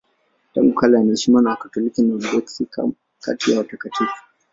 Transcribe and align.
Tangu 0.53 0.73
kale 0.73 0.97
anaheshimiwa 0.97 1.41
na 1.41 1.49
Wakatoliki 1.49 2.01
na 2.03 2.13
Waorthodoksi 2.13 2.65
kati 3.21 3.51
ya 3.51 3.57
watakatifu. 3.57 4.15